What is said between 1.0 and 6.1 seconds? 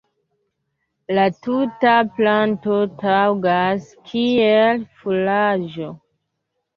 La tuta planto taŭgas kiel furaĝo.